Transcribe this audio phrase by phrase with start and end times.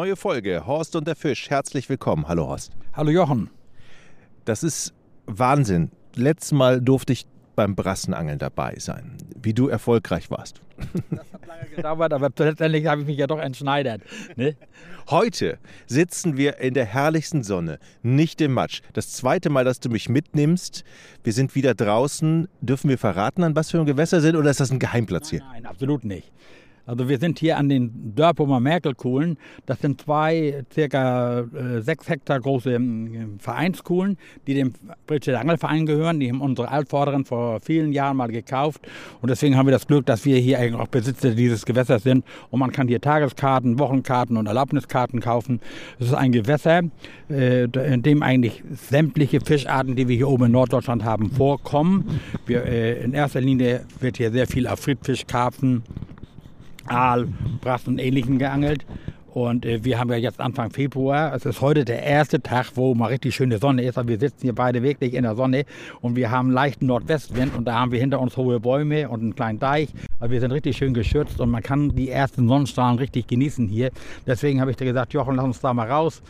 [0.00, 1.50] Neue Folge, Horst und der Fisch.
[1.50, 2.26] Herzlich willkommen.
[2.26, 2.72] Hallo Horst.
[2.94, 3.50] Hallo Jochen.
[4.46, 4.94] Das ist
[5.26, 5.90] Wahnsinn.
[6.14, 10.62] Letztes Mal durfte ich beim Brassenangeln dabei sein, wie du erfolgreich warst.
[11.10, 14.00] Das hat lange gedauert, aber letztendlich habe ich mich ja doch entschneidert.
[14.36, 14.56] Ne?
[15.10, 18.80] Heute sitzen wir in der herrlichsten Sonne, nicht im Matsch.
[18.94, 20.82] Das zweite Mal, dass du mich mitnimmst.
[21.24, 22.48] Wir sind wieder draußen.
[22.62, 25.40] Dürfen wir verraten, an was für ein Gewässer sind oder ist das ein Geheimplatz hier?
[25.40, 26.32] Nein, nein, absolut nicht.
[26.90, 29.38] Also wir sind hier an den Dörpumer Merkelkuhlen.
[29.64, 32.80] Das sind zwei circa äh, sechs Hektar große äh,
[33.38, 34.18] Vereinskuhlen,
[34.48, 34.72] die dem
[35.06, 36.18] Britsche Angelverein gehören.
[36.18, 38.80] Die haben unsere Altvorderen vor vielen Jahren mal gekauft.
[39.22, 42.24] Und deswegen haben wir das Glück, dass wir hier eigentlich auch Besitzer dieses Gewässers sind.
[42.50, 45.60] Und man kann hier Tageskarten, Wochenkarten und Erlaubniskarten kaufen.
[46.00, 46.82] Es ist ein Gewässer,
[47.30, 52.20] äh, in dem eigentlich sämtliche Fischarten, die wir hier oben in Norddeutschland haben, vorkommen.
[52.46, 55.84] Wir, äh, in erster Linie wird hier sehr viel auf Friedfisch, Karpfen,
[56.86, 57.28] Aal,
[57.60, 58.84] Brass und Ähnlichem geangelt.
[59.32, 61.32] Und äh, wir haben ja jetzt Anfang Februar.
[61.34, 63.96] Es ist heute der erste Tag, wo mal richtig schöne Sonne ist.
[63.96, 65.64] Aber wir sitzen hier beide wirklich in der Sonne
[66.00, 69.34] und wir haben leichten Nordwestwind und da haben wir hinter uns hohe Bäume und einen
[69.34, 69.90] kleinen Deich.
[70.18, 73.90] Also wir sind richtig schön geschützt und man kann die ersten Sonnenstrahlen richtig genießen hier.
[74.26, 76.22] Deswegen habe ich dir gesagt, Jochen, lass uns da mal raus.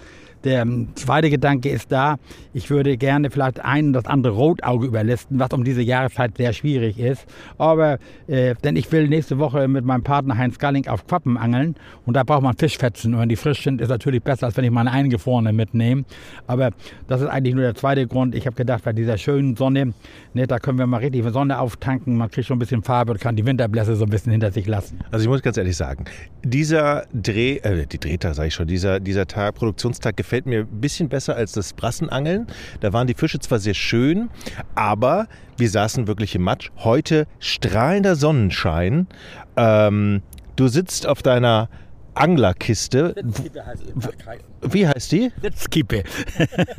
[0.45, 2.17] Der ähm, zweite Gedanke ist da,
[2.55, 6.99] ich würde gerne vielleicht ein das andere Rotauge überlisten, was um diese Jahreszeit sehr schwierig
[6.99, 7.27] ist.
[7.59, 11.75] Aber, äh, denn ich will nächste Woche mit meinem Partner Heinz Galling auf Quappen angeln
[12.07, 13.15] und da braucht man Fischfetzen.
[13.15, 16.05] Und wenn die frisch sind, ist natürlich besser, als wenn ich meine eingefrorene mitnehme.
[16.47, 16.71] Aber
[17.07, 18.35] das ist eigentlich nur der zweite Grund.
[18.35, 19.93] Ich habe gedacht, bei dieser schönen Sonne,
[20.33, 22.17] ne, da können wir mal richtig Sonne auftanken.
[22.17, 24.67] Man kriegt schon ein bisschen Farbe und kann die Winterblässe so ein bisschen hinter sich
[24.67, 25.01] lassen.
[25.11, 26.07] Also ich muss ganz ehrlich sagen,
[26.43, 30.61] dieser Dreh, äh, die Drehtag sage ich schon, dieser, dieser Tag, Produktionstag gefällt gefällt mir
[30.61, 32.47] ein bisschen besser als das Brassenangeln.
[32.79, 34.31] Da waren die Fische zwar sehr schön,
[34.77, 36.71] aber wir saßen wirklich im Matsch.
[36.77, 39.09] Heute strahlender Sonnenschein.
[39.57, 40.23] Ähm,
[40.55, 41.69] du sitzt auf deiner
[42.15, 43.17] Anglerkiste.
[44.63, 45.33] Wie heißt die?
[45.41, 46.03] Sitzkippe.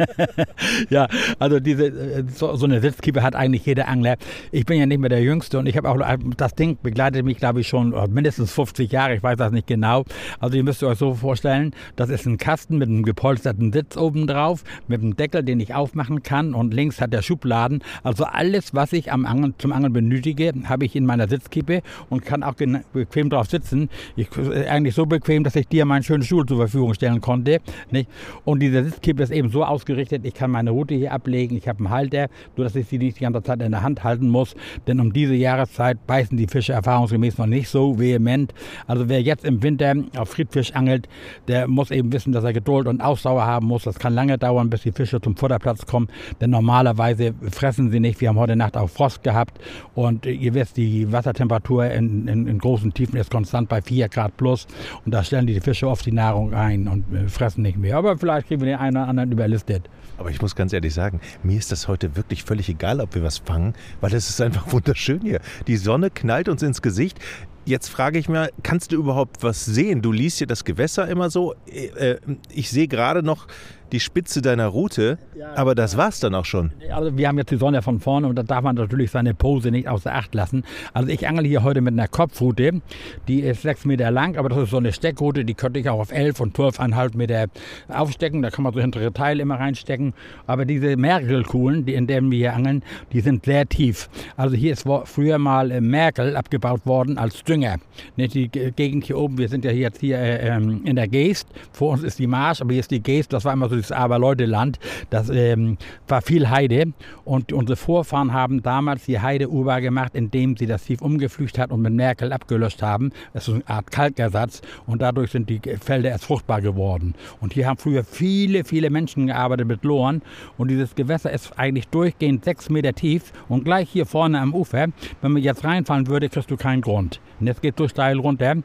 [0.89, 1.07] ja,
[1.39, 4.17] also diese, äh, so, so, eine Sitzkippe hat eigentlich jeder Angler.
[4.51, 5.99] Ich bin ja nicht mehr der Jüngste und ich habe auch,
[6.37, 9.65] das Ding begleitet mich, glaube ich, schon äh, mindestens 50 Jahre, ich weiß das nicht
[9.65, 10.05] genau.
[10.39, 14.27] Also ihr müsst euch so vorstellen, das ist ein Kasten mit einem gepolsterten Sitz oben
[14.27, 17.83] drauf, mit einem Deckel, den ich aufmachen kann und links hat der Schubladen.
[18.03, 22.25] Also alles, was ich am Angeln, zum Angeln benötige, habe ich in meiner Sitzkippe und
[22.25, 22.53] kann auch
[22.93, 23.89] bequem drauf sitzen.
[24.15, 27.59] Ich, äh, eigentlich so bequem, dass ich dir meinen schönen Stuhl zur Verfügung stellen konnte.
[27.91, 28.09] Nicht?
[28.45, 31.79] Und diese Sitzkippe ist eben so ausgerichtet, ich kann meine Route hier ablegen, ich habe
[31.79, 34.55] einen Halter, sodass ich sie nicht die ganze Zeit in der Hand halten muss.
[34.87, 38.53] Denn um diese Jahreszeit beißen die Fische erfahrungsgemäß noch nicht so vehement.
[38.87, 41.07] Also wer jetzt im Winter auf Friedfisch angelt,
[41.47, 43.83] der muss eben wissen, dass er Geduld und Ausdauer haben muss.
[43.83, 46.07] Das kann lange dauern, bis die Fische zum Futterplatz kommen.
[46.39, 48.21] Denn normalerweise fressen sie nicht.
[48.21, 49.59] Wir haben heute Nacht auch Frost gehabt.
[49.95, 54.37] Und ihr wisst, die Wassertemperatur in, in, in großen Tiefen ist konstant bei 4 Grad
[54.37, 54.67] plus.
[55.05, 57.97] Und da stellen die Fische oft die Nahrung ein und äh, fressen nicht mehr.
[57.97, 59.89] Aber vielleicht kriegen wir den einen oder anderen überlistet.
[60.17, 63.23] Aber ich muss ganz ehrlich sagen, mir ist das heute wirklich völlig egal, ob wir
[63.23, 65.39] was fangen, weil es ist einfach wunderschön hier.
[65.67, 67.19] Die Sonne knallt uns ins Gesicht.
[67.65, 70.01] Jetzt frage ich mal, kannst du überhaupt was sehen?
[70.01, 71.55] Du liest hier das Gewässer immer so.
[71.67, 72.17] Äh,
[72.49, 73.47] ich sehe gerade noch
[73.91, 75.17] die Spitze deiner Route,
[75.55, 76.71] aber das war's dann auch schon.
[76.91, 79.71] Also wir haben jetzt die Sonne von vorne und da darf man natürlich seine Pose
[79.71, 80.63] nicht außer Acht lassen.
[80.93, 82.81] Also ich angel hier heute mit einer Kopfroute,
[83.27, 85.99] die ist sechs Meter lang, aber das ist so eine Steckroute, die könnte ich auch
[85.99, 87.47] auf elf und zwölfeinhalb Meter
[87.89, 88.41] aufstecken.
[88.41, 90.13] Da kann man so hintere Teile immer reinstecken.
[90.47, 94.09] Aber diese Merkelkuhlen, die, in denen wir hier angeln, die sind sehr tief.
[94.37, 97.77] Also hier ist früher mal äh, Merkel abgebaut worden als Dünger.
[98.17, 101.47] Die Gegend hier oben, wir sind ja jetzt hier äh, ähm, in der Geest.
[101.71, 103.33] Vor uns ist die Marsch, aber hier ist die Geest.
[103.33, 104.79] Das war immer so dieses Aber-Leute-Land.
[105.09, 105.77] Das ähm,
[106.07, 106.93] war viel Heide
[107.25, 111.71] und unsere Vorfahren haben damals die Heide urbar gemacht, indem sie das Tief umgepflügt hat
[111.71, 113.11] und mit Merkel abgelöscht haben.
[113.33, 117.15] Das ist eine Art Kalkersatz und dadurch sind die Felder erst fruchtbar geworden.
[117.39, 120.21] Und hier haben früher viele, viele Menschen gearbeitet mit Lohren
[120.57, 124.87] und dieses Gewässer ist eigentlich durchgehend sechs Meter tief und gleich hier vorne am Ufer,
[125.21, 127.19] wenn man jetzt reinfallen würde, kriegst du keinen Grund.
[127.39, 128.55] Und jetzt geht so steil runter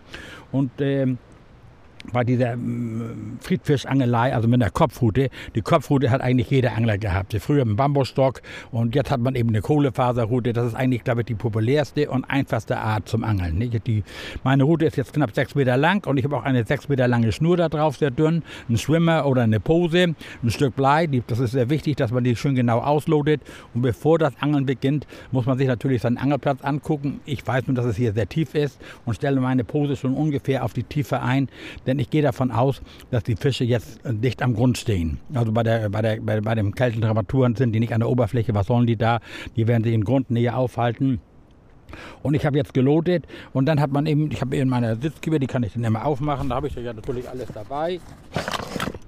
[0.53, 1.19] und ähm,
[2.12, 5.29] bei dieser mm, Friedfischangelei, also mit der Kopfrute.
[5.55, 7.37] Die Kopfrute hat eigentlich jeder Angler gehabt.
[7.41, 10.53] Früher dem Bambusstock und jetzt hat man eben eine Kohlefaserrute.
[10.53, 13.58] Das ist eigentlich, glaube ich, die populärste und einfachste Art zum Angeln.
[13.87, 14.05] Die,
[14.44, 17.08] meine Route ist jetzt knapp sechs Meter lang und ich habe auch eine sechs Meter
[17.08, 18.43] lange Schnur da drauf, sehr dünn.
[18.69, 21.06] Ein Schwimmer oder eine Pose, ein Stück Blei.
[21.26, 23.41] Das ist sehr wichtig, dass man die schön genau auslotet.
[23.75, 27.20] Und bevor das Angeln beginnt, muss man sich natürlich seinen Angelplatz angucken.
[27.26, 30.64] Ich weiß nur, dass es hier sehr tief ist und stelle meine Pose schon ungefähr
[30.64, 31.49] auf die Tiefe ein.
[31.87, 35.19] Denn denn ich gehe davon aus, dass die Fische jetzt dicht am Grund stehen.
[35.33, 38.11] Also bei, der, bei, der, bei, bei den kalten Temperaturen sind die nicht an der
[38.11, 38.55] Oberfläche.
[38.55, 39.21] Was sollen die da?
[39.57, 41.21] Die werden sich in Grundnähe aufhalten.
[42.23, 45.39] Und ich habe jetzt gelotet und dann hat man eben, ich habe in meiner Sitzgeber,
[45.39, 48.01] die kann ich dann immer aufmachen, da habe ich ja natürlich alles dabei.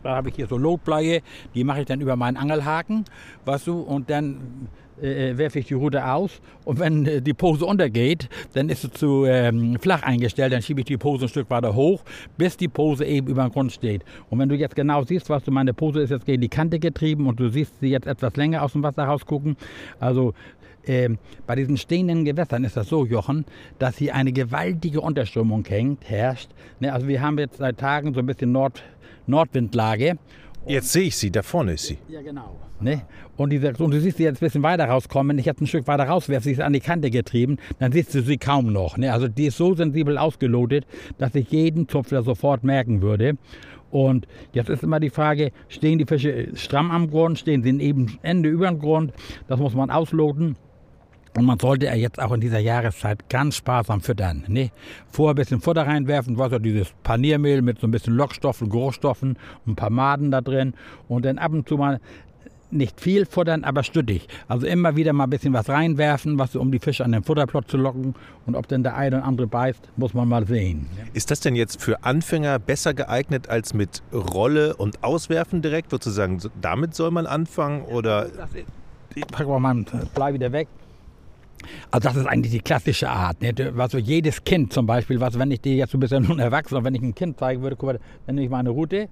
[0.04, 1.22] Da habe ich hier so Lotbleie,
[1.54, 3.04] die mache ich dann über meinen Angelhaken,
[3.44, 4.68] weißt du, und dann
[5.02, 8.90] äh, werfe ich die Rute aus und wenn äh, die Pose untergeht, dann ist sie
[8.90, 12.02] zu ähm, flach eingestellt, dann schiebe ich die Pose ein Stück weiter hoch,
[12.36, 14.04] bis die Pose eben über dem Grund steht.
[14.30, 16.78] Und wenn du jetzt genau siehst, was du, meine Pose ist jetzt gegen die Kante
[16.78, 19.56] getrieben und du siehst sie jetzt etwas länger aus dem Wasser rausgucken,
[20.00, 20.34] also
[20.88, 21.10] äh,
[21.46, 23.44] bei diesen stehenden Gewässern ist das so, Jochen,
[23.78, 26.48] dass hier eine gewaltige Unterströmung hängt, herrscht.
[26.80, 28.82] Ne, also wir haben jetzt seit Tagen so ein bisschen Nord,
[29.26, 30.18] Nordwindlage.
[30.68, 31.98] Jetzt sehe ich sie, da vorne ist sie.
[32.08, 32.56] Ja, genau.
[32.80, 33.02] Ne?
[33.36, 35.30] Und, diese, und du siehst sie jetzt ein bisschen weiter rauskommen.
[35.30, 38.14] Wenn ich jetzt ein Stück weiter rauswerfe, sie ist an die Kante getrieben, dann siehst
[38.14, 38.96] du sie kaum noch.
[38.96, 39.12] Ne?
[39.12, 40.86] Also die ist so sensibel ausgelotet,
[41.16, 43.38] dass ich jeden Zupfer sofort merken würde.
[43.90, 48.18] Und jetzt ist immer die Frage, stehen die Fische stramm am Grund, stehen sie eben
[48.22, 49.12] Ende über dem Grund?
[49.48, 50.56] Das muss man ausloten.
[51.36, 54.44] Und man sollte ja jetzt auch in dieser Jahreszeit ganz sparsam füttern.
[54.48, 54.70] Ne?
[55.10, 59.38] Vorher ein bisschen Futter reinwerfen, was ja dieses Paniermehl mit so ein bisschen Lockstoffen, Geruchsstoffen,
[59.66, 60.74] ein paar Maden da drin.
[61.08, 62.00] Und dann ab und zu mal
[62.70, 64.28] nicht viel futtern, aber stüttig.
[64.46, 67.70] Also immer wieder mal ein bisschen was reinwerfen, was um die Fische an den Futterplot
[67.70, 68.14] zu locken.
[68.46, 70.86] Und ob denn der eine oder andere beißt, muss man mal sehen.
[71.12, 75.92] Ist das denn jetzt für Anfänger besser geeignet als mit Rolle und Auswerfen direkt?
[75.92, 77.82] Würdest du sagen, damit soll man anfangen?
[77.82, 78.28] Oder?
[79.14, 80.68] Ich packe mal meinen Blei wieder weg.
[81.90, 83.40] Also das ist eigentlich die klassische Art.
[83.42, 83.52] Ne?
[83.76, 86.76] Also jedes Kind zum Beispiel, was, wenn ich dir jetzt, du bist ja nun erwachsen,
[86.76, 89.08] und wenn ich ein Kind zeigen würde, guck mal, dann nehme ich meine Route.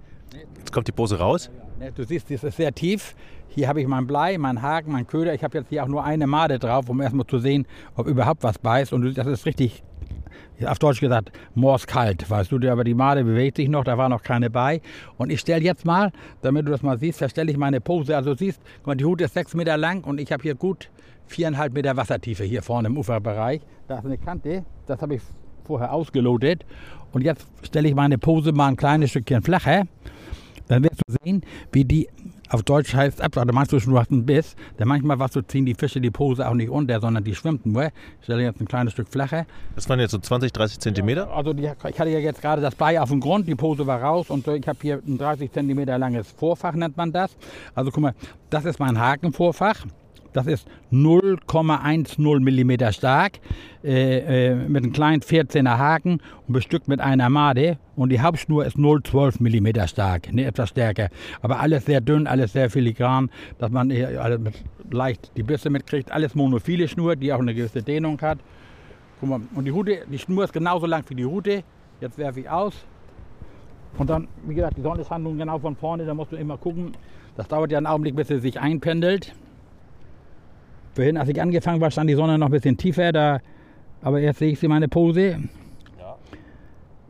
[0.59, 1.51] Jetzt kommt die Pose raus.
[1.79, 1.93] Ne?
[1.95, 3.15] Du siehst, das ist sehr tief.
[3.49, 5.33] Hier habe ich mein Blei, meinen Haken, meinen Köder.
[5.33, 8.43] Ich habe jetzt hier auch nur eine Made drauf, um erstmal zu sehen, ob überhaupt
[8.43, 8.93] was beißt.
[8.93, 9.83] Und das ist richtig,
[10.67, 12.71] auf Deutsch gesagt, morskalt, weißt du.
[12.71, 14.83] Aber die Made bewegt sich noch, da war noch keine bei.
[15.17, 18.15] Und ich stelle jetzt mal, damit du das mal siehst, da stelle ich meine Pose.
[18.15, 20.91] Also siehst, guck mal, die Hut ist sechs Meter lang und ich habe hier gut
[21.27, 23.61] viereinhalb Meter Wassertiefe hier vorne im Uferbereich.
[23.89, 25.23] Da ist eine Kante, das habe ich
[25.65, 26.65] vorher ausgelotet.
[27.13, 29.85] Und jetzt stelle ich meine Pose mal ein kleines Stückchen flacher.
[30.69, 31.43] Dann wirst du sehen,
[31.73, 32.09] wie die
[32.49, 34.55] auf Deutsch heißt da meinst du schon, du hast einen Biss.
[34.79, 37.67] Denn manchmal was so ziehen die Fische die Pose auch nicht unter, sondern die schwimmt
[37.67, 37.87] nur.
[37.87, 39.47] Ich stelle jetzt ein kleines Stück flacher.
[39.75, 41.31] Das waren jetzt so 20, 30 Zentimeter?
[41.33, 44.01] also die, ich hatte ja jetzt gerade das Blei auf dem Grund, die Pose war
[44.03, 47.37] raus und ich habe hier ein 30 Zentimeter langes Vorfach, nennt man das.
[47.75, 48.15] Also guck mal,
[48.51, 49.85] das ist mein Hakenvorfach.
[50.37, 53.41] Das ist 0,10 mm stark,
[53.83, 57.79] äh, äh, mit einem kleinen 14er Haken und bestückt mit einer Made.
[57.97, 61.09] Und die Hauptschnur ist 0,12 mm stark, ne, etwas stärker.
[61.41, 64.39] Aber alles sehr dünn, alles sehr filigran, dass man äh,
[64.91, 66.13] leicht die Bisse mitkriegt.
[66.13, 68.39] Alles monophile Schnur, die auch eine gewisse Dehnung hat.
[69.21, 71.65] Guck mal, und die Rute, die Schnur ist genauso lang wie die Rute.
[72.03, 72.75] Jetzt werfe ich aus.
[73.97, 76.93] Und dann, wie gesagt, die Sonnenhandlung genau von vorne, da musst du immer gucken.
[77.39, 79.35] Das dauert ja einen Augenblick, bis sie sich einpendelt.
[80.97, 83.41] Vorhin, als ich angefangen war, stand die Sonne noch ein bisschen tiefer, da,
[84.01, 85.39] aber jetzt sehe ich sie meine Pose.
[85.99, 86.17] Ja.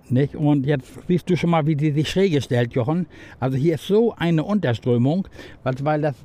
[0.09, 0.35] Nicht?
[0.35, 3.07] Und jetzt siehst du schon mal, wie sie sich schräg stellt, Jochen.
[3.39, 5.29] Also hier ist so eine Unterströmung,
[5.63, 6.17] weil das,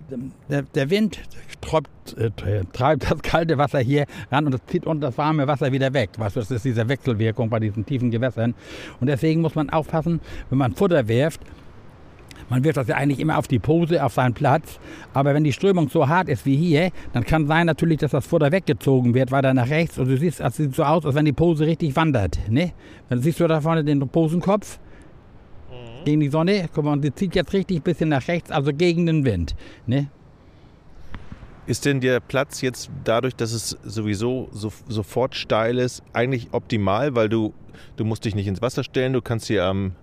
[0.50, 1.20] der, der Wind
[1.62, 2.32] treibt, äh,
[2.74, 6.10] treibt, das kalte Wasser hier ran und das zieht unten das warme Wasser wieder weg.
[6.18, 8.56] Weißt du, das ist diese Wechselwirkung bei diesen tiefen Gewässern.
[9.00, 10.20] Und deswegen muss man aufpassen,
[10.50, 11.42] wenn man Futter wirft,
[12.52, 14.78] man wirft das ja eigentlich immer auf die Pose, auf seinen Platz.
[15.14, 18.28] Aber wenn die Strömung so hart ist wie hier, dann kann sein natürlich, dass das
[18.28, 19.98] Futter weggezogen wird, weiter nach rechts.
[19.98, 22.40] Und du siehst, es sieht so aus, als wenn die Pose richtig wandert.
[22.50, 22.74] Ne?
[23.08, 24.80] Dann siehst du da vorne den Posenkopf
[25.70, 26.04] mhm.
[26.04, 26.68] gegen die Sonne.
[26.74, 29.56] Guck mal, und die zieht jetzt richtig ein bisschen nach rechts, also gegen den Wind.
[29.86, 30.10] Ne?
[31.68, 37.16] Ist denn der Platz jetzt dadurch, dass es sowieso so, sofort steil ist, eigentlich optimal,
[37.16, 37.54] weil du,
[37.96, 39.94] du musst dich nicht ins Wasser stellen, du kannst hier am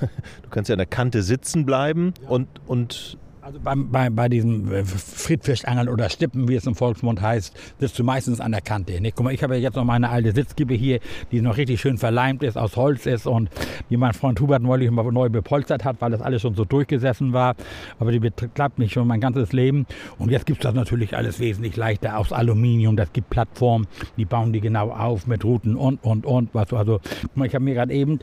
[0.42, 2.28] du kannst ja an der Kante sitzen bleiben ja.
[2.28, 7.20] und, und also bei, bei, bei diesem äh, Friedfischangeln oder Stippen, wie es im Volksmund
[7.20, 9.00] heißt, sitzt du meistens an der Kante.
[9.00, 9.16] Nicht?
[9.16, 11.00] Guck mal, ich habe ja jetzt noch meine alte Sitzgibe hier,
[11.32, 13.50] die noch richtig schön verleimt ist, aus Holz ist und
[13.90, 17.32] die mein Freund Hubert neulich mal neu bepolstert hat, weil das alles schon so durchgesessen
[17.32, 17.56] war.
[17.98, 19.86] Aber die beklappt mich schon mein ganzes Leben.
[20.18, 22.96] Und jetzt gibt es das natürlich alles wesentlich leichter aus Aluminium.
[22.96, 26.50] Das gibt Plattformen, die bauen die genau auf mit Routen und, und, und.
[26.54, 28.20] Was, also, guck mal, ich habe mir gerade eben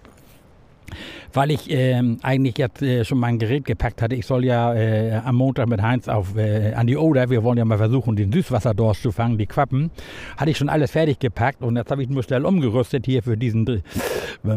[1.34, 4.15] weil ich äh, eigentlich jetzt äh, schon mein Gerät gepackt hatte.
[4.15, 7.58] Ich soll ja äh, am Montag mit Heinz auf, äh, an die Oder, wir wollen
[7.58, 9.91] ja mal versuchen, den Süßwasserdorsch zu fangen, die Quappen.
[10.38, 13.38] Hatte ich schon alles fertig gepackt und jetzt habe ich nur schnell umgerüstet hier für
[13.38, 13.79] diesen äh,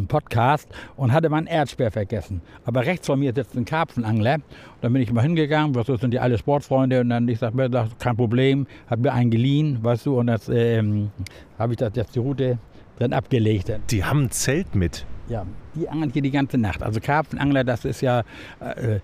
[0.08, 2.40] Podcast und hatte meinen Erdsperr vergessen.
[2.64, 4.34] Aber rechts von mir sitzt ein Karpfenangler.
[4.34, 4.42] Und
[4.80, 7.70] dann bin ich mal hingegangen, was sind die alle Sportfreunde und dann ich sage mir,
[7.98, 11.10] kein Problem, hat mir einen geliehen, weißt du, und jetzt ähm,
[11.58, 12.58] habe ich das jetzt die Route
[12.98, 13.72] dann abgelegt.
[13.90, 15.06] Die haben ein Zelt mit.
[15.28, 16.82] Ja, die angeln hier die ganze Nacht.
[16.82, 18.22] Also Karpfenangler, das ist ja
[18.60, 19.00] äh, äh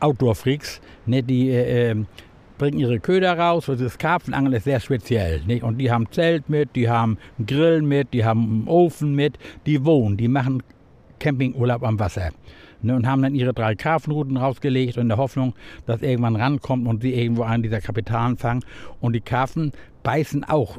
[0.00, 0.80] Outdoor-Freaks.
[1.06, 1.22] Ne?
[1.22, 2.06] Die äh, ähm,
[2.58, 3.68] bringen ihre Köder raus.
[3.68, 5.42] Und das Karpfenangeln ist sehr speziell.
[5.46, 5.62] Nicht?
[5.62, 9.38] Und die haben Zelt mit, die haben einen Grill mit, die haben einen Ofen mit,
[9.66, 10.62] die wohnen, die machen
[11.18, 12.30] Campingurlaub am Wasser.
[12.82, 17.02] Ne, und haben dann ihre drei Karpfenrouten rausgelegt in der Hoffnung, dass irgendwann rankommt und
[17.02, 18.64] sie irgendwo einen dieser Kapitalen fangen.
[19.00, 19.72] Und die Karpfen
[20.02, 20.78] beißen auch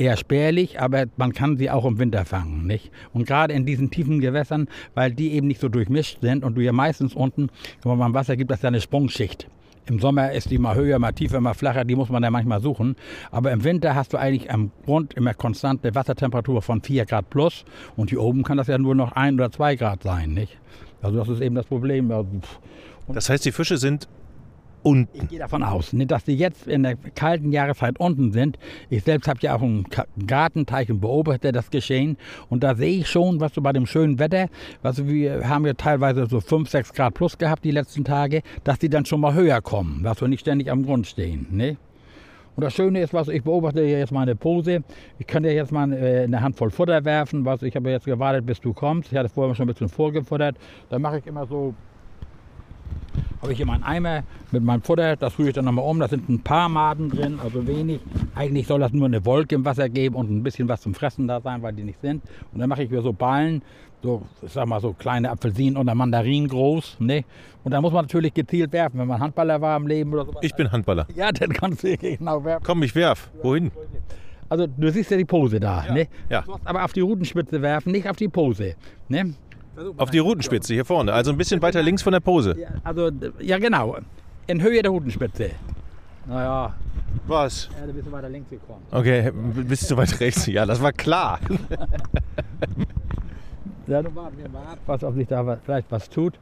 [0.00, 2.66] eher spärlich, aber man kann sie auch im Winter fangen.
[2.66, 2.90] Nicht?
[3.12, 6.62] Und gerade in diesen tiefen Gewässern, weil die eben nicht so durchmischt sind und du
[6.62, 7.50] ja meistens unten,
[7.82, 9.48] wenn man Wasser gibt, das ja eine Sprungschicht.
[9.88, 12.60] Im Sommer ist die mal höher, mal tiefer, mal flacher, die muss man dann manchmal
[12.60, 12.96] suchen.
[13.30, 17.64] Aber im Winter hast du eigentlich am Grund immer konstante Wassertemperatur von 4 Grad plus
[17.94, 20.34] und hier oben kann das ja nur noch 1 oder 2 Grad sein.
[20.34, 20.58] Nicht?
[21.02, 22.10] Also das ist eben das Problem.
[22.10, 22.44] Und
[23.06, 24.08] das heißt, die Fische sind
[24.86, 25.18] unten.
[25.24, 28.56] Ich gehe davon aus, ne, dass die jetzt in der kalten Jahreszeit unten sind.
[28.88, 29.84] Ich selbst habe ja auch einen
[30.26, 32.16] Gartenteich und beobachte das Geschehen.
[32.48, 34.48] Und da sehe ich schon, was so bei dem schönen Wetter,
[34.82, 38.78] was wir haben ja teilweise so 5, 6 Grad plus gehabt die letzten Tage, dass
[38.78, 41.48] die dann schon mal höher kommen, dass wir nicht ständig am Grund stehen.
[41.50, 41.76] Ne?
[42.54, 44.82] Und das Schöne ist, was ich beobachte jetzt meine Pose.
[45.18, 47.44] Ich dir jetzt mal äh, eine Handvoll Futter werfen.
[47.44, 49.12] Was ich habe jetzt gewartet, bis du kommst.
[49.12, 50.56] Ich hatte vorher schon ein bisschen vorgefuttert.
[50.88, 51.74] Dann mache ich immer so
[53.42, 56.00] habe ich hier meinen Eimer mit meinem Futter, das rühre ich dann nochmal um.
[56.00, 58.00] Da sind ein paar Maden drin, also wenig.
[58.34, 61.28] Eigentlich soll das nur eine Wolke im Wasser geben und ein bisschen was zum Fressen
[61.28, 62.22] da sein, weil die nicht sind.
[62.52, 63.62] Und dann mache ich mir so Ballen,
[64.02, 66.96] so, ich sag mal, so kleine Apfelsinen oder Mandarinen groß.
[67.00, 67.24] Ne?
[67.64, 70.34] Und dann muss man natürlich gezielt werfen, wenn man Handballer war im Leben oder so.
[70.40, 71.06] Ich bin Handballer.
[71.14, 72.64] Ja, dann kannst du genau werfen.
[72.64, 73.30] Komm, ich werf.
[73.42, 73.70] Wohin?
[74.48, 75.84] Also du siehst ja die Pose da.
[75.86, 75.92] Ja.
[75.92, 76.08] Ne?
[76.28, 76.42] Ja.
[76.42, 78.74] Du musst aber auf die Rutenspitze werfen, nicht auf die Pose.
[79.08, 79.34] Ne?
[79.96, 82.56] Auf die Rutenspitze hier vorne, also ein bisschen weiter links von der Pose.
[82.58, 83.98] Ja, also, ja genau.
[84.46, 85.50] In Höhe der Rutenspitze.
[86.26, 86.74] Naja,
[87.26, 87.68] Was?
[87.78, 88.82] ja, du bist weiter links gekommen.
[88.90, 90.46] Okay, bist du weit rechts?
[90.46, 91.38] Ja, das war klar.
[93.86, 96.34] Ja, du warten wir mal ab, was, ob sich da vielleicht was tut.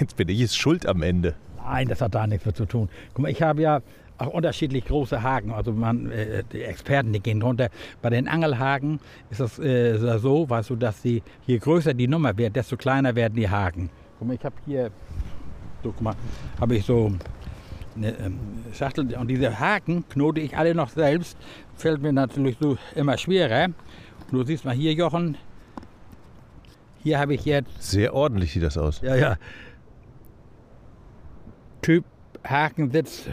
[0.00, 1.34] Jetzt bin ich jetzt schuld am Ende.
[1.56, 2.88] Nein, das hat da nichts mit zu tun.
[3.14, 3.82] Guck mal, ich habe ja
[4.20, 5.52] auch unterschiedlich große Haken.
[5.52, 7.68] Also man, äh, die Experten, die gehen runter.
[8.02, 9.00] Bei den Angelhaken
[9.30, 13.14] ist das äh, so, weißt du, dass die, je größer die Nummer wird, desto kleiner
[13.14, 13.90] werden die Haken.
[14.18, 14.90] Guck mal, ich habe hier,
[15.82, 16.14] so, guck mal,
[16.60, 17.12] habe ich so
[17.96, 18.38] eine ähm,
[18.72, 21.36] Schachtel und diese Haken knote ich alle noch selbst.
[21.76, 23.66] Fällt mir natürlich so immer schwerer.
[23.66, 23.74] Und
[24.32, 25.36] du siehst mal hier, Jochen,
[27.02, 29.00] hier habe ich jetzt Sehr ordentlich sieht das aus.
[29.00, 29.36] ja, ja.
[32.44, 33.26] Hakensitz,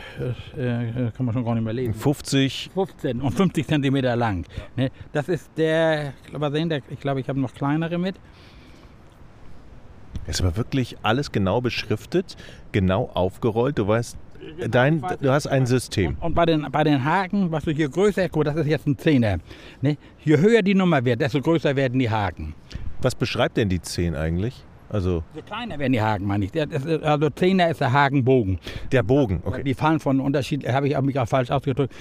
[0.57, 1.93] äh, äh, kann man schon gar nicht mehr lesen.
[1.93, 4.45] 50, 15 und 50 Zentimeter lang.
[4.75, 4.91] Ne?
[5.13, 8.15] Das ist der, ich glaube, sehen, der, ich, glaube, ich habe noch kleinere mit.
[10.27, 12.35] ist aber wirklich alles genau beschriftet,
[12.71, 13.79] genau aufgerollt.
[13.79, 14.17] Du weißt,
[14.69, 16.17] dein, du hast ein System.
[16.19, 18.97] Und bei den, bei den Haken, was du hier größer, guck, das ist jetzt ein
[18.97, 19.37] Zehner.
[19.81, 19.97] Ne?
[20.23, 22.53] Je höher die Nummer wird, desto größer werden die Haken.
[23.01, 24.63] Was beschreibt denn die 10 eigentlich?
[24.89, 26.55] Also Je kleiner werden die Haken, meine ich.
[26.55, 28.59] Ist, also Zehner ist der Hakenbogen.
[28.91, 29.41] der Bogen.
[29.43, 29.63] Okay.
[29.63, 31.93] Die fallen von Unterschied, habe ich mich auch falsch ausgedrückt.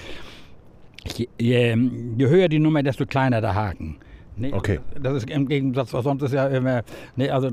[1.15, 1.77] Je, je,
[2.17, 3.97] je höher die Nummer, desto kleiner der Haken.
[4.35, 4.79] Ne, Okay.
[5.01, 6.83] Das ist im Gegensatz, was sonst ist ja immer,
[7.15, 7.49] ne, also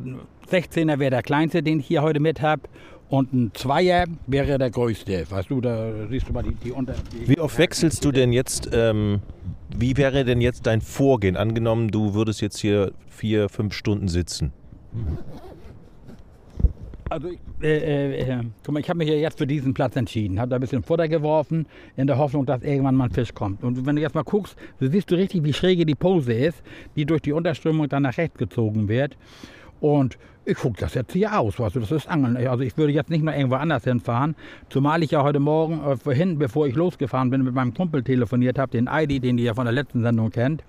[0.50, 2.62] 16er wäre der kleinste, den ich hier heute mit habe.
[3.08, 5.30] Und ein Zweier wäre der größte.
[5.30, 6.94] Weißt du, da siehst du mal die, die unter.
[7.12, 9.20] Die Wie oft wechselst du denn jetzt, ähm,
[9.76, 11.36] wie wäre denn jetzt dein Vorgehen?
[11.36, 14.52] Angenommen, du würdest jetzt hier vier, fünf Stunden sitzen.
[17.10, 20.40] Also ich, äh, äh, guck mal, ich habe mich ja jetzt für diesen Platz entschieden,
[20.40, 23.62] habe da ein bisschen Futter geworfen, in der Hoffnung, dass irgendwann mal ein Fisch kommt.
[23.62, 26.62] Und wenn du jetzt mal guckst, du siehst du richtig, wie schräge die Pose ist,
[26.96, 29.16] die durch die Unterströmung dann nach rechts gezogen wird.
[29.80, 32.36] Und ich gucke das jetzt hier aus, weißt du, das ist Angeln.
[32.36, 34.34] Also ich würde jetzt nicht noch irgendwo anders hinfahren,
[34.68, 38.58] zumal ich ja heute Morgen äh, vorhin, bevor ich losgefahren bin, mit meinem Kumpel telefoniert
[38.58, 40.64] habe, den Heidi, den ihr ja von der letzten Sendung kennt.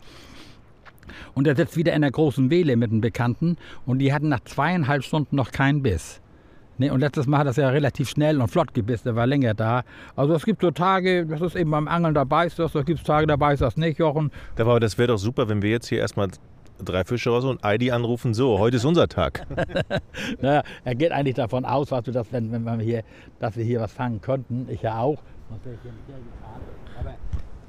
[1.34, 4.42] Und er sitzt wieder in der großen Wehle mit einem Bekannten und die hatten nach
[4.42, 6.22] zweieinhalb Stunden noch keinen Biss.
[6.78, 9.54] Nee, und letztes Mal hat das ja relativ schnell und flott gebissen, der war länger
[9.54, 9.84] da.
[10.18, 13.00] Also es gibt so Tage, das ist eben beim Angeln, da beißt das, da gibt
[13.00, 14.30] es Tage, da beißt das nicht, Jochen.
[14.60, 16.28] Aber das wäre doch super, wenn wir jetzt hier erstmal
[16.84, 19.46] drei Fische raus und Heidi anrufen, so, heute ist unser Tag.
[20.42, 23.04] Naja, er geht eigentlich davon aus, weißt du, dass, wenn, wenn wir hier,
[23.40, 25.22] dass wir hier was fangen könnten, ich ja auch.
[27.00, 27.16] Aber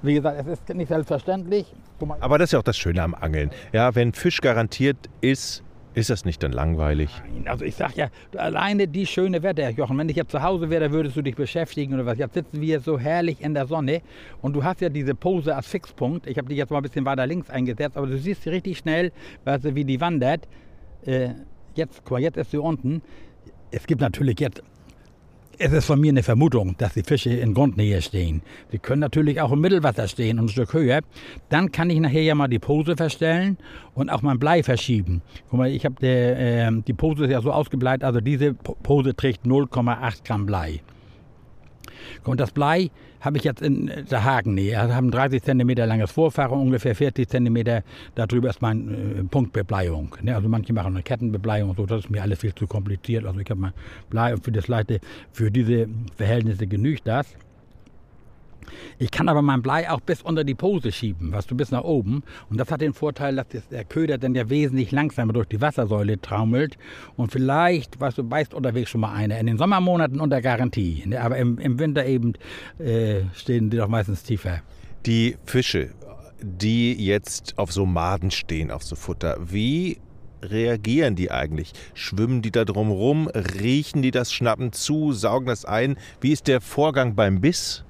[0.02, 1.72] wie gesagt, es ist nicht selbstverständlich.
[2.20, 3.50] Aber das ist ja auch das Schöne am Angeln.
[3.72, 5.62] Ja, wenn Fisch garantiert ist,
[5.96, 7.10] ist das nicht dann langweilig.
[7.32, 10.68] Nein, Also ich sag ja, alleine die schöne Wetter, Jochen, wenn ich jetzt zu Hause
[10.68, 12.18] wäre, würdest du dich beschäftigen oder was.
[12.18, 14.02] Jetzt sitzen wir so herrlich in der Sonne
[14.42, 16.26] und du hast ja diese Pose als Fixpunkt.
[16.26, 19.10] Ich habe die jetzt mal ein bisschen weiter links eingesetzt, aber du siehst richtig schnell,
[19.44, 20.46] weißt du, wie die wandert.
[21.06, 21.30] Äh,
[21.74, 23.00] jetzt, guck mal, jetzt ist sie unten.
[23.70, 24.62] Es gibt natürlich jetzt,
[25.58, 28.42] es ist von mir eine Vermutung, dass die Fische in Grundnähe stehen.
[28.70, 31.00] Sie können natürlich auch im Mittelwasser stehen und ein Stück höher.
[31.48, 33.56] Dann kann ich nachher ja mal die Pose verstellen
[33.94, 35.22] und auch mein Blei verschieben.
[35.48, 39.14] Guck mal, ich habe äh, die Pose ist ja so ausgebleicht, also diese Po- Pose
[39.16, 40.80] trägt 0,8 Gramm Blei.
[42.24, 42.90] Und das Blei
[43.26, 44.70] habe ich jetzt in der Hakennähe.
[44.70, 47.82] Wir haben 30 cm langes Vorfach und ungefähr 40 cm
[48.14, 50.16] darüber ist meine äh, Punktbebleiung.
[50.22, 50.34] Ne?
[50.34, 53.26] Also manche machen eine Kettenbebleiung und so, das ist mir alles viel zu kompliziert.
[53.26, 53.72] Also ich habe mein
[54.08, 55.00] Blei und für das Leite,
[55.32, 57.26] für diese Verhältnisse genügt das.
[58.98, 61.84] Ich kann aber mein Blei auch bis unter die Pose schieben, was du bis nach
[61.84, 62.22] oben.
[62.50, 66.20] Und das hat den Vorteil, dass der Köder dann ja wesentlich langsamer durch die Wassersäule
[66.20, 66.76] traumelt.
[67.16, 69.38] Und vielleicht, weißt du, beißt unterwegs schon mal eine.
[69.38, 71.02] In den Sommermonaten unter Garantie.
[71.06, 71.20] Ne?
[71.20, 72.34] Aber im, im Winter eben
[72.78, 74.60] äh, stehen die doch meistens tiefer.
[75.06, 75.90] Die Fische,
[76.42, 79.98] die jetzt auf so Maden stehen, auf so Futter, wie
[80.42, 81.72] reagieren die eigentlich?
[81.94, 83.28] Schwimmen die da drum rum?
[83.28, 85.96] Riechen die das, schnappen zu, saugen das ein?
[86.20, 87.85] Wie ist der Vorgang beim Biss?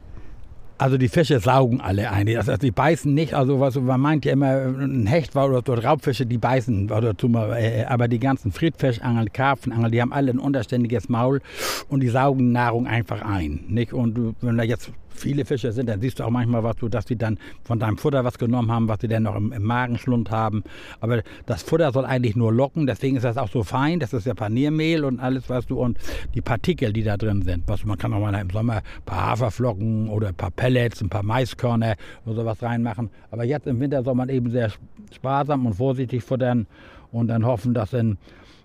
[0.79, 2.29] Also die Fische saugen alle ein.
[2.37, 3.35] Also die beißen nicht.
[3.35, 6.91] Also was man meint ja immer, ein Hecht war oder dort Raubfische, die beißen.
[6.91, 7.15] Oder
[7.59, 11.41] äh, aber die ganzen Friedfischangel, Karpfenangel, die haben alle ein unterständiges Maul
[11.89, 13.65] und die saugen Nahrung einfach ein.
[13.69, 13.93] Nicht?
[13.93, 17.05] Und wenn da jetzt viele Fische sind, dann siehst du auch manchmal, was du, dass
[17.05, 20.31] die dann von deinem Futter was genommen haben, was sie dann noch im, im Magenschlund
[20.31, 20.65] haben.
[21.01, 24.01] Aber das Futter soll eigentlich nur locken, deswegen ist das auch so fein.
[24.01, 25.99] Das ist ja Paniermehl und alles, was du, und
[26.35, 27.65] die Partikel, die da drin sind.
[27.67, 31.09] Was, man kann auch mal im Sommer ein paar Haferflocken oder ein paar Pellets, ein
[31.09, 33.11] paar Maiskörner oder sowas reinmachen.
[33.31, 34.73] Aber jetzt im Winter soll man eben sehr
[35.15, 36.67] sparsam und vorsichtig futtern
[37.13, 38.19] und dann hoffen, dass dann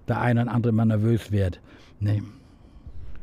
[0.08, 1.60] der eine oder andere mal nervös wird.
[2.00, 2.22] Nee.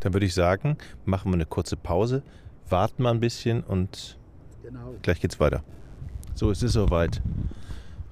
[0.00, 2.22] Dann würde ich sagen, machen wir eine kurze Pause
[2.70, 4.18] warten wir ein bisschen und
[4.62, 4.94] genau.
[5.02, 5.62] gleich geht's weiter.
[6.34, 7.20] So, es ist soweit.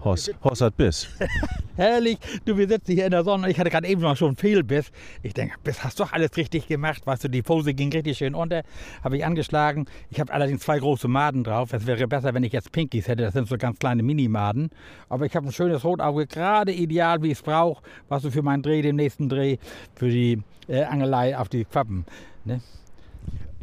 [0.06, 1.08] Horst, Horst hat Biss.
[1.76, 2.18] Herrlich.
[2.44, 3.50] Du, wir sitzen hier in der Sonne.
[3.50, 4.92] Ich hatte gerade eben noch schon viel Biss.
[5.22, 7.06] Ich denke, Biss hast doch alles richtig gemacht.
[7.06, 8.62] Weißt du, die Pose ging richtig schön unter.
[9.02, 9.86] Habe ich angeschlagen.
[10.10, 11.72] Ich habe allerdings zwei große Maden drauf.
[11.72, 13.24] Es wäre besser, wenn ich jetzt Pinkies hätte.
[13.24, 14.70] Das sind so ganz kleine Mini-Maden.
[15.08, 16.26] Aber ich habe ein schönes Rotauge.
[16.26, 17.82] Gerade ideal, wie ich es brauche.
[18.08, 19.56] Was du für meinen Dreh, den nächsten Dreh,
[19.96, 22.06] für die äh, Angelei auf die Quappen.
[22.44, 22.60] Ne?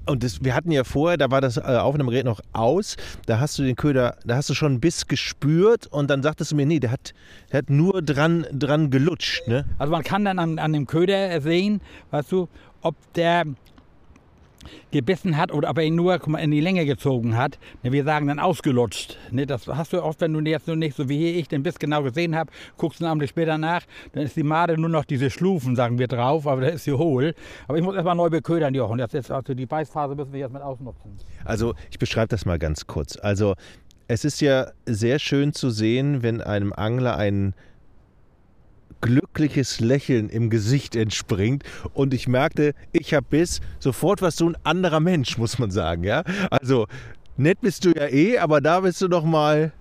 [0.06, 3.58] Und das, wir hatten ja vorher, da war das äh, Aufnahmegerät noch aus, da hast
[3.58, 6.66] du den Köder, da hast du schon einen Biss gespürt und dann sagtest du mir,
[6.66, 7.14] nee, der hat,
[7.52, 9.48] der hat nur dran, dran gelutscht.
[9.48, 9.66] Ne?
[9.78, 11.80] Also man kann dann an, an dem Köder sehen,
[12.12, 12.50] weißt du,
[12.82, 13.46] ob der
[14.92, 17.60] gebissen hat oder ob er ihn nur mal, in die Länge gezogen hat.
[17.82, 19.18] Wir sagen dann ausgelutscht.
[19.32, 21.80] Ne, das hast du oft, wenn du jetzt nur nicht so wie ich den Biss
[21.80, 25.06] genau gesehen habe, guckst du einen Abend später nach, dann ist die Made nur noch
[25.06, 27.34] diese Schlufen, sagen wir drauf, aber da ist sie hohl.
[27.68, 29.00] Aber ich muss erstmal neu beködern, Jochen.
[29.00, 31.18] Jetzt, jetzt, also die Beißphase müssen wir jetzt mit ausnutzen.
[31.46, 33.18] Also ich beschreibe das mal ganz kurz.
[33.18, 33.56] Also
[34.08, 37.54] es ist ja sehr schön zu sehen, wenn einem Angler ein
[39.04, 41.64] glückliches Lächeln im Gesicht entspringt.
[41.94, 46.04] Und ich merkte, ich habe bis sofort was so ein anderer Mensch, muss man sagen.
[46.04, 46.24] Ja?
[46.50, 46.88] Also
[47.38, 49.74] nett bist du ja eh, aber da bist du noch mal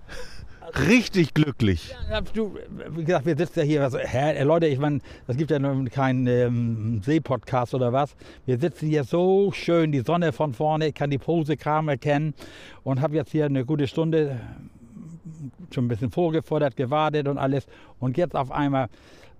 [0.87, 1.95] richtig glücklich.
[2.09, 2.57] Ja, du,
[2.89, 3.83] wie gesagt, wir sitzen ja hier.
[3.83, 5.59] Also, Herr, Leute, ich meine, es gibt ja
[5.91, 8.15] keinen ähm, See-Podcast oder was.
[8.45, 12.33] Wir sitzen hier so schön, die Sonne von vorne, ich kann die Pose kaum erkennen
[12.83, 14.39] und habe jetzt hier eine gute Stunde
[15.71, 17.65] schon ein bisschen vorgefordert, gewartet und alles.
[17.99, 18.89] Und jetzt auf einmal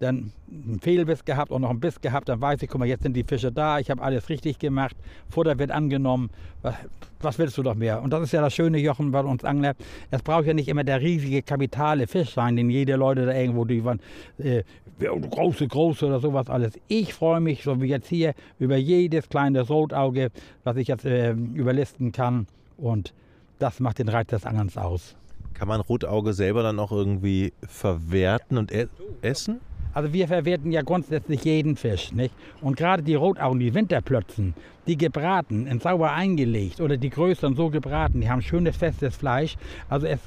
[0.04, 3.04] dann einen Fehlbiss gehabt und noch einen Biss gehabt, dann weiß ich, guck mal, jetzt
[3.04, 4.96] sind die Fische da, ich habe alles richtig gemacht,
[5.30, 6.30] Futter wird angenommen,
[6.62, 6.76] was,
[7.22, 8.02] was, willst du doch mehr?
[8.02, 9.74] Und das ist ja das Schöne, Jochen, bei uns Angler,
[10.12, 13.66] es braucht ja nicht immer der riesige kapitale Fisch sein, den jede Leute da irgendwo,
[13.66, 14.00] die waren,
[14.38, 14.64] äh,
[15.00, 16.74] große, große oder sowas alles.
[16.88, 20.32] Ich freue mich, so wie jetzt hier, über jedes kleine Rotauge,
[20.64, 23.14] was ich jetzt äh, überlisten kann und
[23.60, 25.16] das macht den Reiz des Angelns aus.
[25.54, 28.88] Kann man Rotauge selber dann auch irgendwie verwerten und e
[29.22, 29.60] essen?
[29.94, 32.34] Also wir verwerten ja grundsätzlich jeden Fisch, nicht?
[32.62, 34.56] Und gerade die Rotaugen, die Winterplötzen,
[34.88, 39.56] die gebraten, in sauber eingelegt oder die größeren so gebraten, die haben schönes festes Fleisch.
[39.90, 40.20] Also es,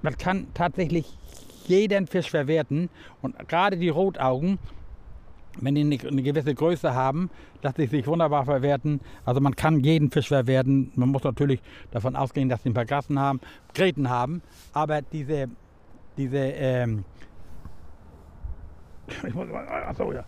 [0.00, 1.06] man kann tatsächlich
[1.66, 2.88] jeden Fisch verwerten
[3.20, 4.58] und gerade die Rotaugen,
[5.60, 7.30] wenn die eine gewisse Größe haben,
[7.62, 9.00] lassen sie sich wunderbar verwerten.
[9.24, 10.92] Also man kann jeden Fisch verwerten.
[10.96, 13.40] Man muss natürlich davon ausgehen, dass sie ein paar Gassen haben,
[13.74, 14.42] Gräten haben.
[14.72, 15.48] Aber diese,
[16.16, 17.04] diese ähm,
[19.86, 20.24] achso, ja.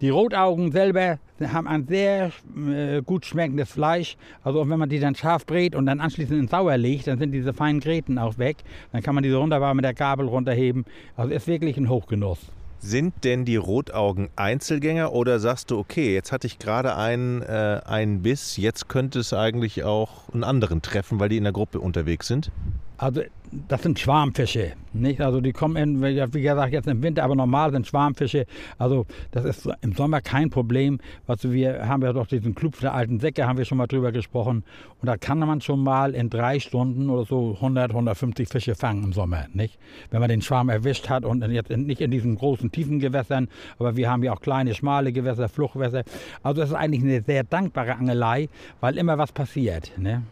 [0.00, 4.16] Die Rotaugen selber haben ein sehr äh, gut schmeckendes Fleisch.
[4.44, 7.32] Also wenn man die dann scharf brät und dann anschließend in Sauer legt, dann sind
[7.32, 8.58] diese feinen Gräten auch weg.
[8.92, 10.84] Dann kann man diese wunderbar mit der Gabel runterheben.
[11.16, 12.52] Also ist wirklich ein Hochgenuss.
[12.80, 17.80] Sind denn die Rotaugen Einzelgänger oder sagst du, okay, jetzt hatte ich gerade einen, äh,
[17.84, 21.80] einen Biss, jetzt könnte es eigentlich auch einen anderen treffen, weil die in der Gruppe
[21.80, 22.52] unterwegs sind?
[22.96, 23.22] Also
[23.68, 24.72] das sind Schwarmfische.
[24.92, 25.20] Nicht?
[25.20, 28.46] Also die kommen, in, wie gesagt, jetzt im Winter, aber normal sind Schwarmfische.
[28.78, 30.98] Also das ist im Sommer kein Problem.
[31.26, 34.12] Also wir haben ja doch diesen Club der alten Säcke, haben wir schon mal drüber
[34.12, 34.64] gesprochen.
[35.00, 39.04] Und da kann man schon mal in drei Stunden oder so 100, 150 Fische fangen
[39.04, 39.46] im Sommer.
[39.52, 39.78] Nicht?
[40.10, 43.96] Wenn man den Schwarm erwischt hat und jetzt nicht in diesen großen, tiefen Gewässern, aber
[43.96, 46.04] wir haben ja auch kleine, schmale Gewässer, Fluchtwässer.
[46.42, 48.48] Also das ist eigentlich eine sehr dankbare Angelei,
[48.80, 49.92] weil immer was passiert.
[49.96, 50.22] Ne?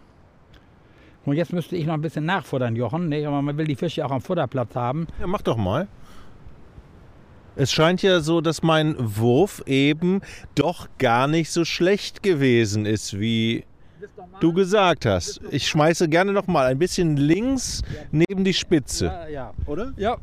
[1.26, 3.08] Und jetzt müsste ich noch ein bisschen nachfuttern, Jochen.
[3.08, 5.06] Nee, aber man will die Fische auch am Futterplatz haben.
[5.20, 5.88] Ja, mach doch mal.
[7.56, 10.20] Es scheint ja so, dass mein Wurf eben
[10.54, 13.64] doch gar nicht so schlecht gewesen ist, wie
[14.40, 15.40] du gesagt hast.
[15.50, 19.06] Ich schmeiße gerne noch mal ein bisschen links neben die Spitze.
[19.06, 19.54] Ja, ja.
[19.64, 19.92] Oder?
[19.96, 20.18] Ja,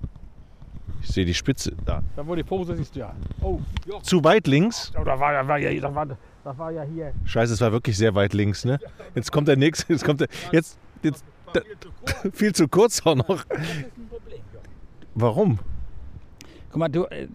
[1.02, 2.02] Ich sehe die Spitze da.
[2.16, 3.14] da wo die Pose siehst du ja.
[3.42, 4.04] Oh, Jochen.
[4.04, 4.92] Zu weit links?
[4.98, 6.06] Oh, da war, ja- war, das, war,
[6.44, 7.14] das war ja hier.
[7.26, 8.80] Scheiße, es war wirklich sehr weit links, ne?
[9.16, 9.86] Jetzt kommt der nächste.
[9.92, 10.28] Jetzt kommt der.
[10.52, 10.78] Jetzt.
[11.04, 11.62] Jetzt da,
[12.34, 13.46] viel zu kurz auch noch.
[15.16, 15.60] Warum?
[16.70, 17.28] Guck mal, du, äh,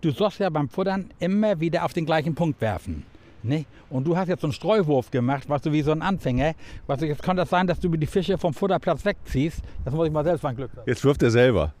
[0.00, 3.04] du sollst ja beim Futtern immer wieder auf den gleichen Punkt werfen.
[3.42, 3.64] Ne?
[3.90, 6.54] Und du hast jetzt so einen Streuwurf gemacht, was du wie so ein Anfänger.
[6.86, 9.62] Was, jetzt kann das sein, dass du die Fische vom Futterplatz wegziehst.
[9.84, 10.82] Das muss ich mal selbst mein Glück haben.
[10.86, 11.72] Jetzt wirft er selber.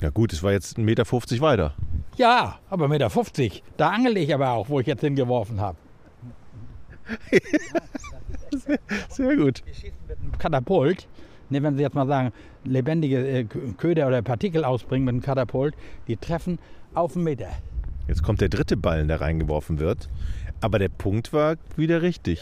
[0.00, 1.06] Ja, gut, es war jetzt 1,50 Meter
[1.40, 1.74] weiter.
[2.16, 3.56] Ja, aber 1,50 Meter.
[3.76, 5.78] Da angel ich aber auch, wo ich jetzt hingeworfen habe.
[9.08, 9.62] Sehr gut.
[9.64, 11.06] Wir schießen mit einem Katapult.
[11.50, 12.32] Ne, wenn Sie jetzt mal sagen,
[12.64, 13.44] lebendige äh,
[13.76, 15.74] Köder oder Partikel ausbringen mit einem Katapult,
[16.08, 16.58] die treffen
[16.94, 17.48] auf einen Meter.
[18.08, 20.08] Jetzt kommt der dritte Ballen, der reingeworfen wird.
[20.60, 22.40] Aber der Punkt war wieder richtig.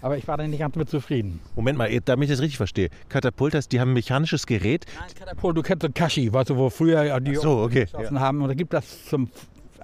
[0.00, 1.40] Aber ich war da nicht ganz mit zufrieden.
[1.56, 2.90] Moment mal, damit ich das richtig verstehe.
[3.08, 4.84] Katapult heißt, die haben ein mechanisches Gerät.
[4.98, 7.84] Nein, Katapult, du kennst so Kashi, weißt du, wo früher ja die Ach so, okay.
[7.84, 8.42] geschossen haben.
[8.42, 9.30] Und da gibt das zum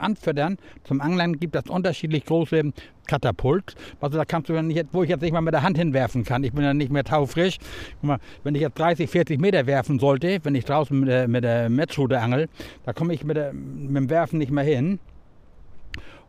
[0.00, 2.72] Anfüttern, zum Angeln gibt es unterschiedlich große
[3.06, 3.74] Katapult.
[4.00, 6.24] Also da kannst du, ich jetzt, wo ich jetzt nicht mal mit der Hand hinwerfen
[6.24, 7.58] kann, ich bin ja nicht mehr taufrisch.
[8.00, 11.28] Guck mal, wenn ich jetzt 30, 40 Meter werfen sollte, wenn ich draußen mit der,
[11.28, 12.48] mit der Metzrute angel,
[12.84, 14.98] da komme ich mit, der, mit dem Werfen nicht mehr hin.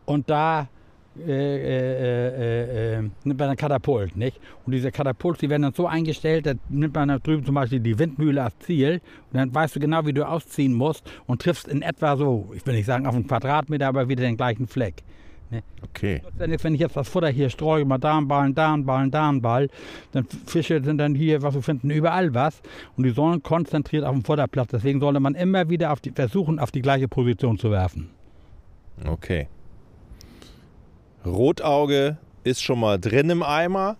[0.04, 0.68] Und da
[1.18, 4.40] äh, äh, äh, äh, nimmt man ein Katapult, nicht?
[4.64, 7.80] Und diese Katapults, die werden dann so eingestellt, da nimmt man da drüben zum Beispiel
[7.80, 11.68] die Windmühle als Ziel und dann weißt du genau, wie du ausziehen musst und triffst
[11.68, 15.02] in etwa so, ich will nicht sagen auf einen Quadratmeter, aber wieder den gleichen Fleck.
[15.82, 16.22] Okay.
[16.40, 18.86] Denn jetzt, wenn ich jetzt das Futter hier streue, mal da einen Ballen, da einen
[18.86, 19.68] Ballen, da einen Ball,
[20.12, 22.62] dann Fische sind dann hier, was wir finden, überall was
[22.96, 24.70] und die sollen konzentriert auf dem Futterplatz.
[24.72, 28.08] Deswegen sollte man immer wieder auf die, versuchen, auf die gleiche Position zu werfen.
[29.06, 29.48] Okay.
[31.24, 33.96] Rotauge ist schon mal drin im Eimer.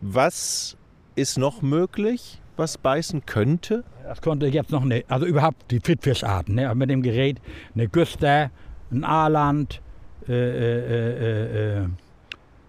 [0.00, 0.76] Was
[1.14, 3.84] ist noch möglich, was beißen könnte?
[4.04, 7.40] Das konnte jetzt noch eine, also überhaupt die Friedfischarten, ne, mit dem Gerät,
[7.74, 8.50] eine Güster,
[8.90, 9.80] ein Aaland,
[10.28, 11.88] äh, äh, äh, äh,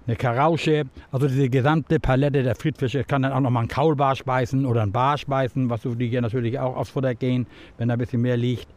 [0.08, 4.24] eine Karausche, also diese gesamte Palette der Friedfische kann dann auch noch mal ein Kaulbarsch
[4.24, 7.46] beißen oder ein Barsch beißen, was so die hier natürlich auch aufs Futter gehen,
[7.78, 8.68] wenn da ein bisschen mehr liegt.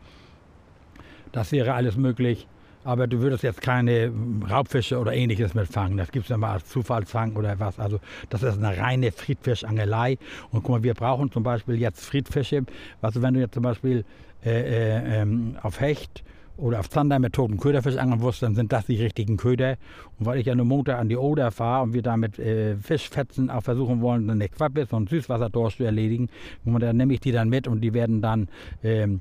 [1.31, 2.49] Das wäre alles möglich.
[2.83, 4.11] Aber du würdest jetzt keine
[4.49, 5.99] Raubfische oder ähnliches mitfangen.
[5.99, 7.79] Das gibt es ja mal als Zufallsfang oder was.
[7.79, 10.17] Also das ist eine reine Friedfischangelei.
[10.51, 12.65] Und guck mal, wir brauchen zum Beispiel jetzt Friedfische.
[13.03, 14.05] Also wenn du jetzt zum Beispiel
[14.45, 16.25] äh, äh, ähm, auf Hecht
[16.57, 19.77] oder auf Zander mit toten Köderfisch angeln wirst, dann sind das die richtigen Köder.
[20.19, 23.51] Und weil ich ja nur Montag an die Oder fahre und wir damit äh, Fischfetzen
[23.51, 26.29] auch versuchen wollen, eine Quappe, einen Süßwasserdorsch zu erledigen,
[26.65, 28.49] und dann nehme ich die dann mit und die werden dann
[28.83, 29.21] ähm,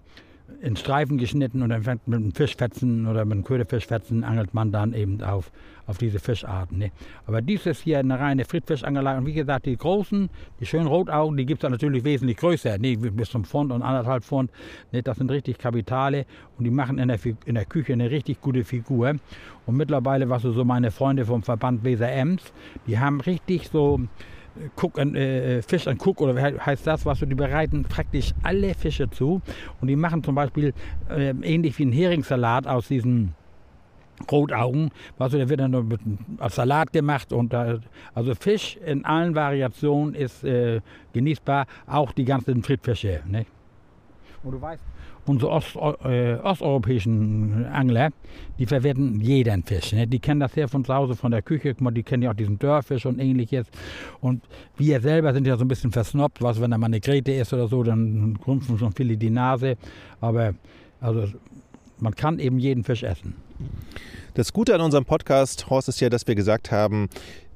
[0.61, 4.93] in Streifen geschnitten und dann mit einem Fischfetzen oder mit einem Köderfischfetzen angelt man dann
[4.93, 5.51] eben auf,
[5.87, 6.77] auf diese Fischarten.
[6.77, 6.91] Ne?
[7.25, 11.37] Aber dies ist hier eine reine Friedfischangelei und wie gesagt, die großen, die schönen Rotaugen,
[11.37, 12.97] die gibt es natürlich wesentlich größer, ne?
[12.97, 14.51] bis zum Pfund und anderthalb Pfund.
[14.91, 15.01] Ne?
[15.01, 16.25] Das sind richtig Kapitale
[16.57, 19.15] und die machen in der, in der Küche eine richtig gute Figur.
[19.65, 22.43] Und mittlerweile, was so meine Freunde vom Verband Weser Ems,
[22.87, 24.01] die haben richtig so
[24.75, 28.73] Cook and, äh, Fish and Cook oder heißt das, was du, die bereiten praktisch alle
[28.73, 29.41] Fische zu
[29.81, 30.73] und die machen zum Beispiel
[31.09, 33.35] äh, ähnlich wie ein Heringssalat aus diesen
[34.29, 36.01] Rotaugen, was der wird dann mit,
[36.39, 37.79] als Salat gemacht und da,
[38.13, 40.81] also Fisch in allen Variationen ist äh,
[41.13, 43.21] genießbar, auch die ganzen Friedfische.
[43.27, 43.45] Ne?
[44.43, 44.81] Und du weißt,
[45.29, 48.09] unsere Ost, äh, osteuropäischen Angler,
[48.57, 49.93] die verwerten jeden Fisch.
[49.93, 50.07] Ne?
[50.07, 51.75] Die kennen das ja von zu Hause, von der Küche.
[51.75, 53.67] Die kennen ja auch diesen Dörrfisch und ähnliches.
[54.21, 54.41] Und
[54.77, 56.41] wir selber sind ja so ein bisschen versnobbt.
[56.41, 59.77] Was, wenn da mal eine Grete ist oder so, dann rümpfen schon viele die Nase.
[60.19, 60.55] Aber
[60.99, 61.27] also,
[61.99, 63.35] man kann eben jeden Fisch essen.
[64.33, 67.07] Das Gute an unserem Podcast, Horst, ist ja, dass wir gesagt haben,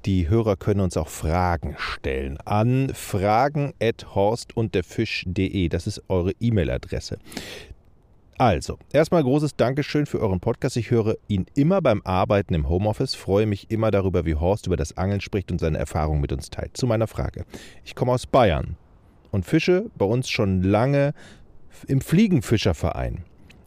[0.05, 5.69] die Hörer können uns auch Fragen stellen an fragen.horst und der Fisch.de.
[5.69, 7.19] Das ist eure E-Mail-Adresse.
[8.37, 10.75] Also, erstmal großes Dankeschön für euren Podcast.
[10.75, 14.75] Ich höre ihn immer beim Arbeiten im Homeoffice, freue mich immer darüber, wie Horst über
[14.75, 16.75] das Angeln spricht und seine Erfahrungen mit uns teilt.
[16.75, 17.45] Zu meiner Frage.
[17.85, 18.75] Ich komme aus Bayern
[19.31, 21.13] und fische bei uns schon lange
[21.87, 23.23] im Fliegenfischerverein.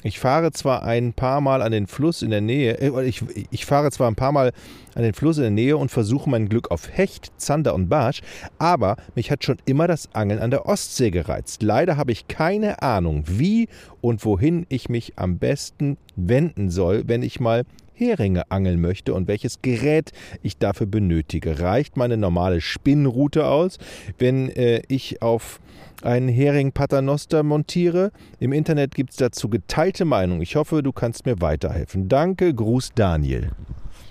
[0.07, 3.67] Ich fahre zwar ein paar Mal an den Fluss in der Nähe, äh, ich, ich
[3.67, 4.53] fahre zwar ein paar Mal
[4.95, 8.23] an den Fluss in der Nähe und versuche mein Glück auf Hecht, Zander und Barsch,
[8.57, 11.65] aber mich hat schon immer das Angeln an der Ostsee gereizt.
[11.65, 13.69] Leider habe ich keine Ahnung, wie
[14.01, 19.27] und wohin ich mich am besten wenden soll, wenn ich mal Heringe angeln möchte und
[19.27, 21.59] welches Gerät ich dafür benötige.
[21.59, 23.79] Reicht meine normale Spinnroute aus,
[24.19, 25.59] wenn äh, ich auf
[26.07, 28.13] einen Hering Paternoster montiere?
[28.39, 30.41] Im Internet gibt es dazu geteilte Meinung.
[30.41, 32.09] Ich hoffe, du kannst mir weiterhelfen.
[32.09, 33.51] Danke, Gruß Daniel.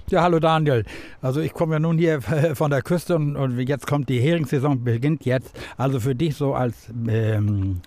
[0.10, 0.84] Ja, hallo Daniel.
[1.22, 2.22] Also ich komme ja nun hier
[2.54, 5.58] von der Küste und, und, jetzt kommt die Heringssaison, beginnt jetzt.
[5.78, 6.76] Also für dich so als
[7.08, 7.82] ähm,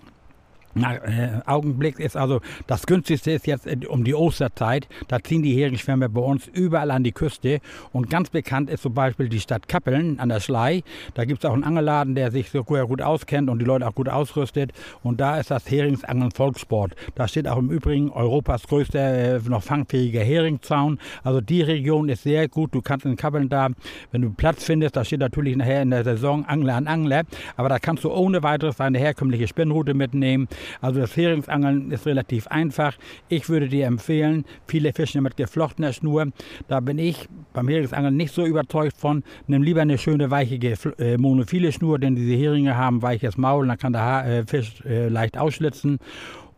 [0.79, 4.87] na, äh, Augenblick ist also das günstigste ist jetzt äh, um die Osterzeit.
[5.07, 7.59] Da ziehen die Heringsschwärme bei uns überall an die Küste.
[7.91, 10.83] Und ganz bekannt ist zum Beispiel die Stadt Kappeln an der Schlei.
[11.15, 13.95] Da gibt es auch einen Angelladen, der sich so gut auskennt und die Leute auch
[13.95, 14.71] gut ausrüstet.
[15.03, 16.95] Und da ist das Heringsangeln Volkssport.
[17.15, 20.99] Da steht auch im Übrigen Europas größter äh, noch fangfähiger Heringzaun.
[21.23, 22.73] Also die Region ist sehr gut.
[22.73, 23.69] Du kannst in Kappeln da,
[24.11, 27.23] wenn du Platz findest, da steht natürlich nachher in der Saison Angler an Angler.
[27.57, 30.47] Aber da kannst du ohne weiteres deine herkömmliche Spinnroute mitnehmen.
[30.81, 32.97] Also das Heringsangeln ist relativ einfach.
[33.27, 36.27] Ich würde dir empfehlen, viele fischen mit geflochtener Schnur.
[36.67, 39.23] Da bin ich beim Heringsangeln nicht so überzeugt von.
[39.47, 40.55] Nimm lieber eine schöne weiche
[40.97, 45.07] äh, monophile Schnur, denn diese Heringe haben weiches Maul, dann kann der äh, Fisch äh,
[45.07, 45.99] leicht ausschlitzen.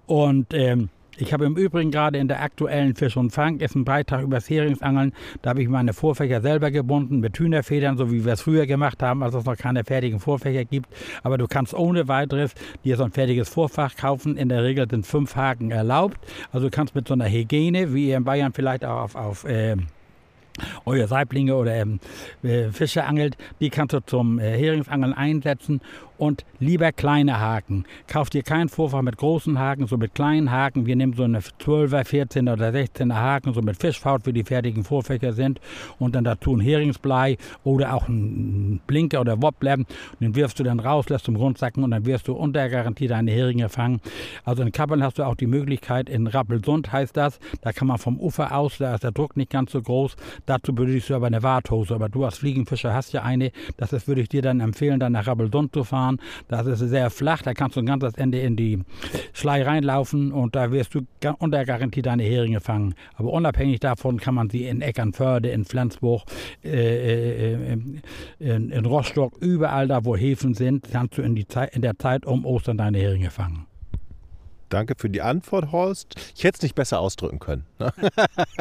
[0.06, 0.90] Und ähm,
[1.22, 4.38] ich habe im Übrigen gerade in der aktuellen Fisch und Fang ist ein Beitrag über
[4.38, 5.14] das Heringsangeln.
[5.42, 9.04] Da habe ich meine Vorfächer selber gebunden mit Hühnerfedern, so wie wir es früher gemacht
[9.04, 10.88] haben, als es noch keine fertigen Vorfächer gibt.
[11.24, 12.54] Aber du kannst ohne weiteres
[12.84, 14.36] dir so ein fertiges Vorfach kaufen.
[14.36, 16.18] In der Regel sind fünf Haken erlaubt.
[16.52, 19.44] Also du kannst mit so einer Hygiene, wie ihr in Bayern vielleicht auch auf, auf
[19.46, 19.78] äh,
[20.86, 22.00] euer Saiblinge oder ähm,
[22.44, 25.82] äh, Fische angelt, die kannst du zum äh, Heringsangeln einsetzen
[26.22, 27.86] und lieber kleine Haken.
[28.06, 30.86] Kauft ihr keinen Vorfach mit großen Haken, so mit kleinen Haken.
[30.86, 34.84] Wir nehmen so eine 12er, 14er oder 16er Haken, so mit Fischfaut, wie die fertigen
[34.84, 35.60] Vorfächer sind.
[35.98, 39.78] Und dann dazu ein Heringsblei oder auch ein Blinker oder Wobbler.
[40.20, 43.32] Den wirfst du dann raus, lässt zum Grundsacken und dann wirst du unter Garantie deine
[43.32, 44.00] Heringe fangen.
[44.46, 47.98] Also in Kappeln hast du auch die Möglichkeit, in Rappelsund heißt das, da kann man
[47.98, 50.16] vom Ufer aus, da ist der Druck nicht ganz so groß.
[50.46, 51.96] Dazu benötigst du aber eine Warthose.
[51.96, 53.52] Aber du als Fliegenfischer hast ja eine.
[53.78, 56.20] Das ist, würde ich dir dann empfehlen, dann nach Rappelsund zu fahren.
[56.48, 58.80] Das ist sehr flach, da kannst du ein ganzes Ende in die
[59.34, 61.02] Schlei reinlaufen und da wirst du
[61.40, 62.96] unter Garantie deine Heringe fangen.
[63.16, 66.24] Aber unabhängig davon kann man sie in Eckernförde, in Flensburg,
[66.64, 67.78] äh, äh,
[68.40, 71.98] in, in Rostock, überall da, wo Häfen sind, kannst du in, die Zeit, in der
[71.98, 73.71] Zeit um Ostern deine Heringe fangen.
[74.72, 76.16] Danke für die Antwort, Horst.
[76.34, 77.66] Ich hätte es nicht besser ausdrücken können.
[77.78, 77.92] Ne?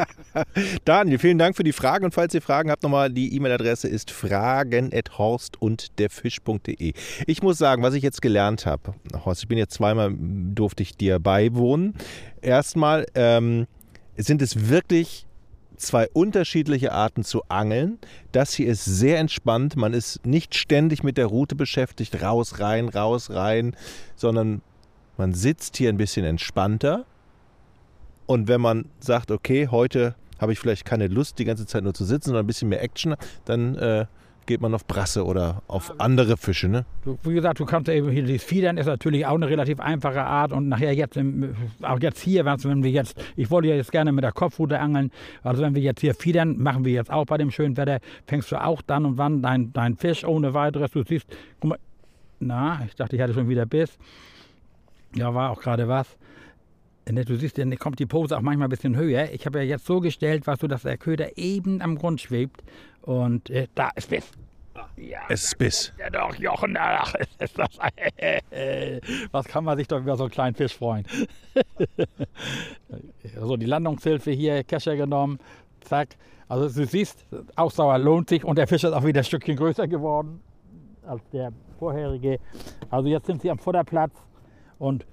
[0.84, 2.04] Daniel, vielen Dank für die Fragen.
[2.04, 6.94] Und falls ihr Fragen habt, nochmal, die E-Mail-Adresse ist fragen.horst und derfisch.de.
[7.26, 8.94] Ich muss sagen, was ich jetzt gelernt habe,
[9.24, 11.94] Horst, ich bin jetzt zweimal, durfte ich dir beiwohnen.
[12.42, 13.68] Erstmal ähm,
[14.16, 15.26] sind es wirklich
[15.76, 17.98] zwei unterschiedliche Arten zu angeln.
[18.32, 19.76] Das hier ist sehr entspannt.
[19.76, 23.76] Man ist nicht ständig mit der Route beschäftigt, raus, rein, raus, rein,
[24.16, 24.62] sondern
[25.20, 27.04] man sitzt hier ein bisschen entspannter.
[28.26, 31.92] Und wenn man sagt, okay, heute habe ich vielleicht keine Lust, die ganze Zeit nur
[31.92, 34.06] zu sitzen, sondern ein bisschen mehr Action, dann äh,
[34.46, 36.68] geht man auf Brasse oder auf andere Fische.
[36.68, 36.86] Ne?
[37.04, 40.22] Du, wie gesagt, du kannst eben hier, das Fiedern ist natürlich auch eine relativ einfache
[40.22, 41.18] Art und nachher jetzt,
[41.82, 45.10] auch jetzt hier, wenn wir jetzt, ich wollte ja jetzt gerne mit der Kopfrute angeln,
[45.42, 48.50] also wenn wir jetzt hier fiedern, machen wir jetzt auch bei dem schönen Wetter, fängst
[48.50, 51.26] du auch dann und wann dein, dein Fisch ohne weiteres, du siehst,
[51.60, 51.78] guck mal,
[52.38, 53.98] na, ich dachte, ich hatte schon wieder Biss.
[55.14, 56.16] Ja, war auch gerade was.
[57.06, 59.32] Du siehst, dann kommt die Pose auch manchmal ein bisschen höher.
[59.32, 62.62] Ich habe ja jetzt so gestellt, was du, dass der Köder eben am Grund schwebt.
[63.02, 64.30] Und äh, da ist Biss.
[64.96, 65.92] Ja, es ist Biss.
[65.98, 67.68] Ja doch, Jochen, ach, ist das,
[69.32, 71.04] was kann man sich doch über so einen kleinen Fisch freuen.
[73.40, 75.38] so, die Landungshilfe hier, Kescher genommen,
[75.80, 76.16] zack.
[76.48, 79.88] Also du siehst, Ausdauer lohnt sich und der Fisch ist auch wieder ein Stückchen größer
[79.88, 80.40] geworden
[81.06, 82.38] als der vorherige.
[82.90, 84.12] Also jetzt sind sie am Futterplatz
[84.80, 85.06] und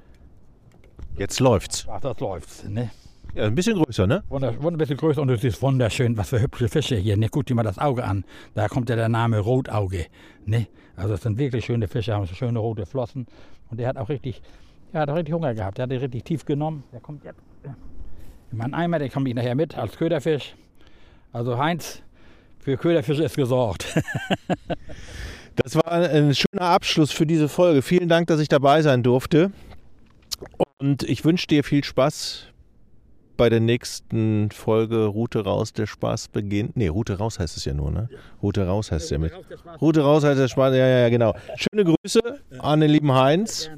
[1.18, 1.86] jetzt läuft's.
[1.88, 2.90] Ach, das läuft's, ne?
[3.36, 4.24] Ja, ein bisschen größer, ne?
[4.30, 6.18] Wunder, ein bisschen größer und es ist wunderschön.
[6.18, 7.18] Was für hübsche Fische hier.
[7.18, 8.26] Ne, guck dir mal das Auge an.
[8.56, 10.08] Da kommt ja der Name Rotauge.
[10.46, 10.68] Ne?
[10.96, 13.28] Also es sind wirklich schöne Fische, haben so schöne rote Flossen.
[13.70, 14.42] Und der hat auch richtig,
[14.92, 15.78] ja, hat richtig Hunger gehabt.
[15.78, 16.84] Der hat den richtig tief genommen.
[16.92, 17.42] Der kommt jetzt
[18.52, 20.56] in meinen Eimer, den komme ich nachher mit als Köderfisch.
[21.34, 22.02] Also Heinz,
[22.60, 23.86] für Köderfische ist gesorgt.
[25.64, 27.82] Das war ein schöner Abschluss für diese Folge.
[27.82, 29.52] Vielen Dank, dass ich dabei sein durfte.
[30.80, 32.44] Und ich wünsche dir viel Spaß
[33.38, 36.78] bei der nächsten Folge Route raus, der Spaß beginnt.
[36.78, 38.10] Nee, Route raus heißt es ja nur, ne?
[38.42, 39.34] Route raus heißt es ja mit.
[39.82, 41.34] Route raus heißt der Spaß, ja, ja, ja, genau.
[41.56, 42.20] Schöne Grüße
[42.60, 43.70] an den lieben Heinz.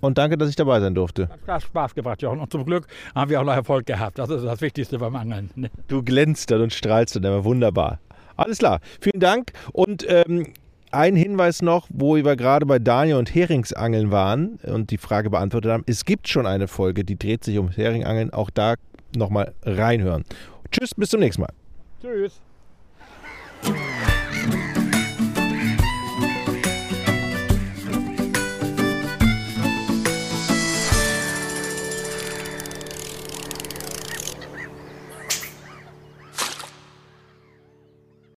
[0.00, 1.28] Und danke, dass ich dabei sein durfte.
[1.48, 2.38] Hat Spaß gebracht, Jochen.
[2.38, 4.18] Und zum Glück haben wir auch noch Erfolg gehabt.
[4.18, 5.50] Das ist das Wichtigste beim Angeln.
[5.56, 5.70] ne?
[5.88, 7.98] Du glänzt dann und strahlst dann immer wunderbar.
[8.36, 9.52] Alles klar, vielen Dank.
[9.72, 10.52] Und ähm,
[10.96, 15.70] ein Hinweis noch, wo wir gerade bei Daniel und Heringsangeln waren und die Frage beantwortet
[15.70, 15.84] haben.
[15.86, 18.32] Es gibt schon eine Folge, die dreht sich um Heringangeln.
[18.32, 18.74] Auch da
[19.16, 20.24] nochmal reinhören.
[20.70, 21.52] Tschüss, bis zum nächsten Mal.
[22.00, 22.40] Tschüss.